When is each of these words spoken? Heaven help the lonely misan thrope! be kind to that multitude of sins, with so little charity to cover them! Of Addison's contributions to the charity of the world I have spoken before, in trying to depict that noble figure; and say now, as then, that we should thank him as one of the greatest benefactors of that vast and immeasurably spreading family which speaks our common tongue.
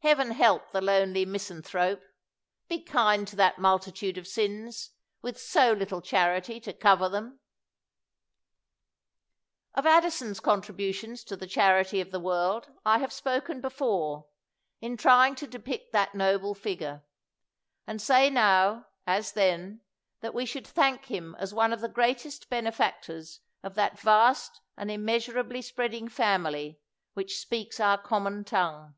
Heaven 0.00 0.30
help 0.30 0.70
the 0.70 0.80
lonely 0.80 1.26
misan 1.26 1.62
thrope! 1.64 2.00
be 2.68 2.80
kind 2.80 3.26
to 3.26 3.34
that 3.34 3.58
multitude 3.58 4.16
of 4.16 4.28
sins, 4.28 4.90
with 5.20 5.36
so 5.36 5.72
little 5.72 6.00
charity 6.00 6.60
to 6.60 6.72
cover 6.72 7.08
them! 7.08 7.40
Of 9.74 9.84
Addison's 9.84 10.38
contributions 10.38 11.24
to 11.24 11.34
the 11.34 11.48
charity 11.48 12.00
of 12.00 12.12
the 12.12 12.20
world 12.20 12.70
I 12.84 12.98
have 12.98 13.12
spoken 13.12 13.60
before, 13.60 14.28
in 14.80 14.96
trying 14.96 15.34
to 15.34 15.46
depict 15.48 15.90
that 15.92 16.14
noble 16.14 16.54
figure; 16.54 17.02
and 17.84 18.00
say 18.00 18.30
now, 18.30 18.86
as 19.08 19.32
then, 19.32 19.80
that 20.20 20.34
we 20.34 20.46
should 20.46 20.68
thank 20.68 21.06
him 21.06 21.34
as 21.40 21.52
one 21.52 21.72
of 21.72 21.80
the 21.80 21.88
greatest 21.88 22.48
benefactors 22.48 23.40
of 23.64 23.74
that 23.74 23.98
vast 23.98 24.60
and 24.76 24.88
immeasurably 24.88 25.62
spreading 25.62 26.06
family 26.08 26.80
which 27.14 27.40
speaks 27.40 27.80
our 27.80 27.98
common 27.98 28.44
tongue. 28.44 28.94